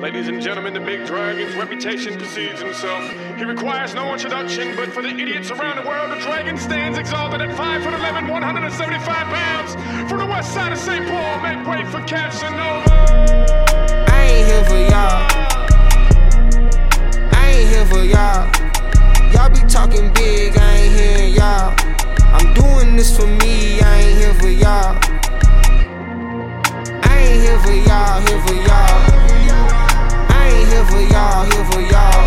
Ladies 0.00 0.28
and 0.28 0.40
gentlemen, 0.40 0.72
the 0.72 0.80
big 0.80 1.04
dragon's 1.06 1.56
reputation 1.56 2.16
precedes 2.16 2.60
himself. 2.60 3.10
He 3.36 3.44
requires 3.44 3.94
no 3.94 4.12
introduction, 4.12 4.76
but 4.76 4.92
for 4.92 5.02
the 5.02 5.08
idiots 5.08 5.50
around 5.50 5.82
the 5.82 5.88
world, 5.88 6.12
the 6.12 6.20
dragon 6.20 6.56
stands 6.56 6.98
exalted 6.98 7.40
at 7.40 7.56
5 7.56 7.82
foot 7.82 7.94
11, 7.94 8.28
175 8.28 9.26
pounds. 9.26 9.74
From 10.08 10.18
the 10.18 10.26
west 10.26 10.54
side 10.54 10.70
of 10.70 10.78
St. 10.78 11.04
Paul, 11.04 11.40
make 11.40 11.66
way 11.66 11.84
for 11.90 11.98
Cashinova. 12.06 12.86
I 14.08 14.22
ain't 14.22 14.46
here 14.46 14.64
for 14.66 14.78
y'all. 14.88 15.26
I 17.32 17.48
ain't 17.48 17.68
here 17.68 17.86
for 17.86 18.04
y'all. 18.04 18.57
Here 31.52 31.64
for 31.70 31.80
y'all. 31.80 32.24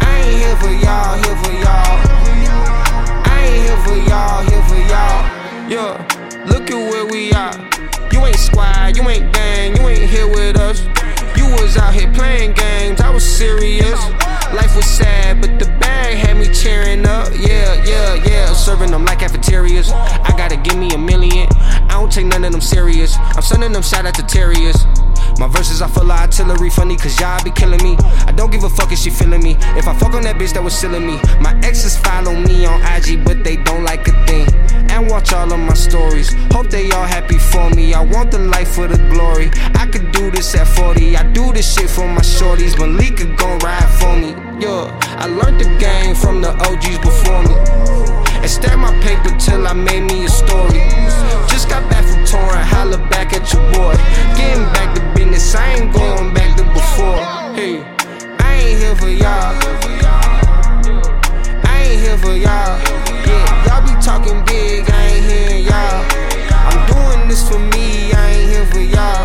I 0.00 0.22
ain't 0.24 0.38
here 0.38 0.56
for 0.56 0.70
y'all, 0.70 1.16
here 1.22 1.36
for 1.42 1.52
y'all. 1.52 1.96
I 3.24 3.36
ain't 3.44 3.64
here 3.66 3.80
for 3.84 3.96
y'all, 4.08 4.42
here 4.44 4.64
for 4.70 4.80
y'all. 4.90 5.20
Yeah, 5.68 6.44
look 6.46 6.70
at 6.70 6.76
where 6.90 7.06
we 7.06 7.32
are. 7.32 7.54
You 8.12 8.24
ain't 8.24 8.38
squad, 8.38 8.96
you 8.96 9.08
ain't 9.08 9.32
gang, 9.32 9.76
you 9.76 9.88
ain't 9.88 10.10
here 10.10 10.28
with 10.28 10.56
us. 10.56 10.84
You 11.36 11.46
was 11.56 11.76
out 11.76 11.94
here 11.94 12.12
playing 12.12 12.52
games, 12.52 13.00
I 13.00 13.10
was 13.10 13.24
serious. 13.24 14.00
Life 14.52 14.76
was 14.76 14.86
sad, 14.86 15.40
but 15.40 15.58
the 15.58 15.66
bag 15.78 16.16
had 16.16 16.36
me 16.36 16.48
cheering 16.52 17.06
up. 17.06 17.32
I'm 23.18 23.42
sending 23.42 23.72
them 23.72 23.82
shout 23.82 24.06
out 24.06 24.14
to 24.14 24.22
Terriers. 24.22 24.84
My 25.38 25.48
verses 25.48 25.82
are 25.82 25.88
full 25.88 26.10
of 26.10 26.18
artillery, 26.18 26.70
funny 26.70 26.96
cause 26.96 27.20
y'all 27.20 27.42
be 27.44 27.50
killing 27.50 27.82
me. 27.82 27.96
I 28.26 28.32
don't 28.32 28.50
give 28.50 28.64
a 28.64 28.70
fuck 28.70 28.90
if 28.92 28.98
she 28.98 29.10
feeling 29.10 29.42
me. 29.42 29.56
If 29.76 29.86
I 29.86 29.94
fuck 29.98 30.14
on 30.14 30.22
that 30.22 30.36
bitch 30.36 30.54
that 30.54 30.62
was 30.62 30.76
silling 30.76 31.06
me. 31.06 31.18
My 31.40 31.54
exes 31.62 31.96
follow 31.98 32.34
me 32.34 32.64
on 32.64 32.80
IG, 32.82 33.24
but 33.24 33.44
they 33.44 33.56
don't 33.56 33.84
like 33.84 34.08
a 34.08 34.12
thing. 34.26 34.48
And 34.90 35.10
watch 35.10 35.32
all 35.34 35.52
of 35.52 35.58
my 35.58 35.74
stories. 35.74 36.32
Hope 36.52 36.70
they 36.70 36.90
all 36.90 37.04
happy 37.04 37.38
for 37.38 37.68
me. 37.70 37.92
I 37.92 38.02
want 38.02 38.30
the 38.30 38.38
life 38.38 38.74
for 38.74 38.88
the 38.88 38.96
glory. 39.10 39.50
I 39.74 39.86
could 39.86 40.10
do 40.12 40.30
this 40.30 40.54
at 40.54 40.68
40. 40.68 41.16
I 41.16 41.30
do 41.32 41.52
this 41.52 41.74
shit 41.74 41.90
for 41.90 42.06
my 42.06 42.22
shorties. 42.22 42.78
Malika 42.78 43.26
gon' 43.36 43.58
ride 43.58 43.90
for 44.00 44.16
me. 44.16 44.30
Yeah, 44.58 44.88
I 45.18 45.26
learned 45.26 45.60
the 45.60 45.68
game 45.78 46.14
from 46.14 46.40
the 46.40 46.52
OGs 46.64 46.98
before 46.98 47.42
me. 47.42 47.54
And 48.40 48.50
stack 48.50 48.78
my 48.78 48.92
paper 49.00 49.36
till 49.38 49.66
I 49.66 49.74
made 49.74 50.04
me 50.04 50.24
a 50.24 50.28
story. 50.28 50.80
Just 51.48 51.68
got 51.68 51.88
back 51.90 51.95
touring, 52.36 52.66
holla 52.72 52.98
back 53.08 53.32
at 53.32 53.52
your 53.52 53.62
boy. 53.72 53.94
Getting 54.36 54.64
back 54.76 54.94
to 54.94 55.02
business, 55.14 55.54
I 55.54 55.74
ain't 55.74 55.92
going 55.92 56.34
back 56.34 56.56
to 56.58 56.64
before. 56.64 57.20
Hey, 57.56 57.80
I 58.40 58.54
ain't 58.60 58.78
here 58.80 58.96
for 58.96 59.08
y'all. 59.08 59.52
I 61.64 61.76
ain't 61.86 62.00
here 62.00 62.18
for 62.18 62.36
y'all. 62.36 62.74
Yeah, 63.28 63.64
y'all 63.66 63.82
be 63.86 63.94
talking 64.02 64.38
big, 64.44 64.84
I 64.90 65.02
ain't 65.12 65.24
hearing 65.30 65.64
y'all. 65.64 66.04
I'm 66.68 66.80
doing 66.92 67.28
this 67.28 67.48
for 67.48 67.58
me, 67.58 68.12
I 68.12 68.30
ain't 68.30 68.50
here 68.52 68.66
for 68.66 68.80
y'all. 68.80 69.15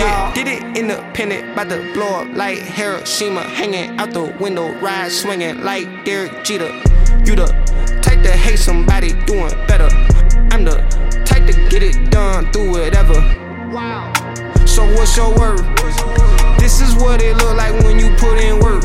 Yeah, 0.00 0.32
did 0.32 0.48
it 0.48 0.78
independent, 0.78 1.52
about 1.52 1.68
to 1.68 1.92
blow 1.92 2.22
up 2.22 2.34
like 2.34 2.56
Hiroshima, 2.56 3.42
hanging 3.42 4.00
out 4.00 4.14
the 4.14 4.34
window, 4.40 4.72
ride 4.80 5.12
swinging 5.12 5.60
like 5.60 6.06
Derek 6.06 6.42
Jeter. 6.42 6.72
You 7.26 7.36
the 7.36 7.44
type 8.00 8.22
to 8.22 8.32
hate 8.32 8.58
somebody 8.58 9.12
doing 9.26 9.50
better. 9.68 9.90
I'm 10.52 10.64
the 10.64 10.80
type 11.26 11.44
to 11.48 11.68
get 11.68 11.82
it 11.82 12.10
done 12.10 12.50
through 12.50 12.70
whatever. 12.70 13.12
Wow. 13.70 14.10
So 14.64 14.86
what's 14.94 15.14
your 15.18 15.38
word? 15.38 15.60
This 16.58 16.80
is 16.80 16.94
what 16.94 17.20
it 17.20 17.36
look 17.36 17.58
like 17.58 17.74
when 17.84 17.98
you 17.98 18.08
put 18.16 18.40
in 18.40 18.58
work. 18.58 18.84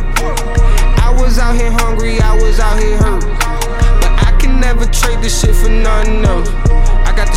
I 1.00 1.16
was 1.18 1.40
out 1.40 1.56
here 1.56 1.72
hungry, 1.72 2.20
I 2.20 2.36
was 2.36 2.60
out 2.60 2.78
here 2.78 2.98
hurt. 2.98 3.22
But 3.22 4.12
I 4.28 4.38
can 4.38 4.60
never 4.60 4.84
trade 4.84 5.22
this 5.22 5.40
shit 5.40 5.56
for 5.56 5.70
nothing 5.70 6.26
else. 6.26 6.65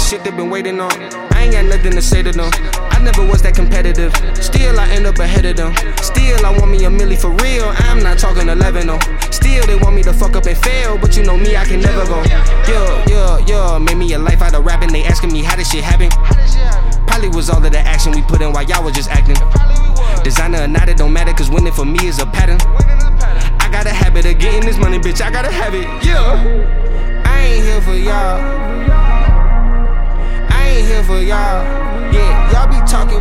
Shit 0.08 0.24
they've 0.24 0.34
been 0.34 0.48
waiting 0.48 0.80
on. 0.80 0.91
I 1.36 1.42
ain't 1.42 1.52
got 1.52 1.66
nothing 1.66 1.92
to 1.92 2.00
say 2.00 2.22
to 2.22 2.32
them. 2.32 2.48
I 2.88 2.98
never 3.04 3.26
was 3.26 3.42
that 3.42 3.54
competitive. 3.54 4.16
Still, 4.42 4.80
I 4.80 4.88
end 4.88 5.04
up 5.04 5.19
ahead 5.19 5.44
of 5.44 5.56
them. 5.58 5.76
Still, 6.00 6.46
I 6.46 6.58
want 6.58 6.70
me 6.70 6.82
a 6.86 6.88
milli 6.88 7.20
for 7.20 7.28
real. 7.44 7.69
I'm 7.84 8.02
not 8.02 8.16
talking 8.16 8.48
11 8.48 8.86
though. 8.86 8.98
Still, 9.30 9.66
they 9.66 9.76
want 9.76 9.94
me 9.94 10.02
to 10.04 10.14
fuck 10.14 10.34
up 10.34 10.46
and 10.46 10.56
fail. 10.56 10.96
But 10.96 11.14
you 11.14 11.24
know 11.24 11.36
me, 11.36 11.58
I 11.58 11.66
can 11.66 11.82
never 11.82 12.06
go. 12.06 12.22
Yeah, 12.24 13.04
yeah, 13.06 13.44
yeah. 13.46 13.76
Made 13.76 13.98
me 13.98 14.10
a 14.14 14.19
life 14.19 14.41
out 14.41 14.54
of 14.54 14.64
rapping. 14.64 14.94
They 14.94 15.04
asking 15.04 15.30
me 15.30 15.42
how 15.42 15.56
this 15.56 15.70
shit 15.70 15.84
happen. 15.84 16.08
Probably 17.06 17.28
was 17.28 17.50
all 17.50 17.62
of 17.62 17.70
the 17.70 17.78
action 17.78 18.12
we 18.12 18.22
put 18.22 18.40
in 18.40 18.50
while 18.54 18.64
y'all 18.64 18.82
was 18.82 18.94
just 18.94 19.10
acting. 19.10 19.36
Designer 20.25 20.62
or 20.62 20.69
not, 20.69 20.88
it 20.88 20.96
don't 20.96 21.12
matter, 21.12 21.34
cause 21.34 21.50
winning 21.50 21.75
for 21.75 21.84
me 21.84 22.08
is 22.08 22.19
a 22.19 22.25
pattern. 22.25 22.56
I 23.60 23.69
got 23.70 23.84
a 23.84 23.92
habit 23.92 24.25
of 24.25 24.38
getting 24.38 24.62
this 24.62 24.78
money, 24.78 24.98
bitch. 24.98 25.20
I 25.20 25.30
gotta 25.30 25.52
have 25.52 25.75
it, 25.75 25.84
yeah. 26.02 27.22
I 27.26 27.40
ain't 27.40 27.62
here 27.62 27.82
for 27.82 27.92
y'all. 27.92 29.18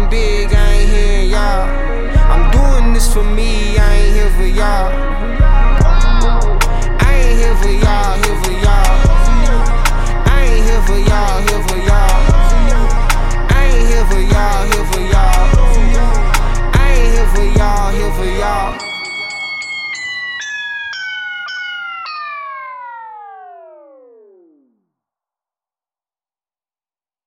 big, 0.09 0.53
I 0.53 0.73
ain't 0.73 0.89
hearing 0.89 1.29
y'all. 1.29 1.67
I'm 2.31 2.51
doing 2.51 2.93
this 2.93 3.13
for 3.13 3.23
me, 3.23 3.77
I 3.77 3.93
ain't 3.95 4.15
here 4.15 4.29
for 4.31 4.45
y'all. 4.45 4.91
I 6.99 7.13
ain't 7.13 7.39
here 7.39 7.55
for 7.55 7.69
y'all. 7.69 8.06